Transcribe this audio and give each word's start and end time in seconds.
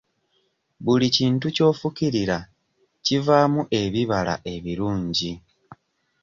Buli 0.83 1.07
kintu 1.17 1.47
ky'ofukirira 1.55 2.37
kivaamu 3.05 3.61
ebibala 3.81 4.35
ebirungi. 4.53 5.31